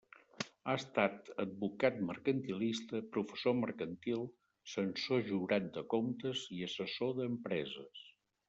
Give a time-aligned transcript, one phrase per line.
[0.69, 4.25] Ha estat advocat mercantilista, professor mercantil,
[4.75, 8.05] censor jurat de comptes i assessor d'empreses.